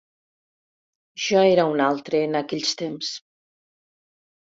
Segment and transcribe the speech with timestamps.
[1.27, 3.15] Jo era un altre, en aquells temps.